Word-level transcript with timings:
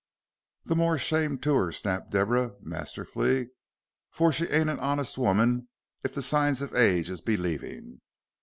"Then 0.65 0.79
more 0.79 0.97
shame 0.97 1.37
to 1.45 1.55
'er," 1.55 1.71
snapped 1.71 2.09
Deborah, 2.09 2.55
masterfully; 2.59 3.49
"for 4.09 4.31
she 4.33 4.45
ain't 4.47 4.71
an 4.71 4.79
honest 4.79 5.15
woman 5.15 5.67
if 6.03 6.11
the 6.15 6.23
signs 6.23 6.63
of 6.63 6.73
age 6.75 7.07
is 7.07 7.21
believing. 7.21 8.01